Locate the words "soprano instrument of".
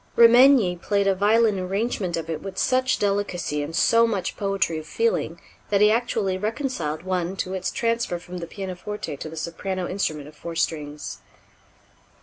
9.37-10.35